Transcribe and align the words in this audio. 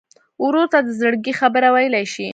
ورور 0.43 0.65
ته 0.73 0.79
د 0.87 0.89
زړګي 0.99 1.33
خبره 1.39 1.67
ویلی 1.75 2.05
شې. 2.13 2.27